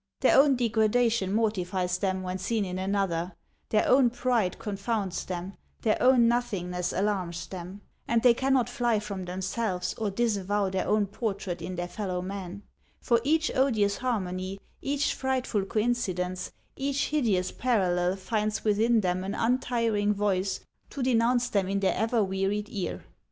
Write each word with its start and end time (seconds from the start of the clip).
Their 0.21 0.35
own 0.35 0.55
degradation 0.55 1.31
mortifies 1.31 1.99
them 1.99 2.23
when 2.23 2.39
seen 2.39 2.65
in 2.65 2.79
another, 2.79 3.33
their 3.69 3.87
own 3.87 4.09
pride 4.09 4.57
confounds 4.57 5.25
them, 5.25 5.53
their 5.83 6.01
own 6.01 6.27
nothingness 6.27 6.91
alarms 6.91 7.45
them; 7.45 7.81
and 8.07 8.23
they 8.23 8.33
cannot 8.33 8.67
fly 8.67 8.97
from 8.97 9.25
themselves 9.25 9.93
or 9.99 10.09
disavow 10.09 10.71
their 10.71 10.87
own 10.87 11.05
portrait 11.05 11.61
in 11.61 11.75
their 11.75 11.87
fellow 11.87 12.19
man; 12.19 12.63
for 12.99 13.21
each 13.23 13.51
odious 13.55 13.97
harmony, 13.97 14.59
each 14.81 15.13
frightful 15.13 15.65
coincidence, 15.65 16.51
each 16.75 17.09
hideous 17.09 17.51
parallel 17.51 18.15
finds 18.15 18.63
within 18.63 19.01
them 19.01 19.23
an 19.23 19.35
untiring 19.35 20.15
voice 20.15 20.61
to 20.89 21.03
denounce 21.03 21.47
them 21.47 21.67
in 21.69 21.79
their 21.79 21.93
ever 21.93 22.23
wearied 22.23 22.69
ear. 22.69 23.03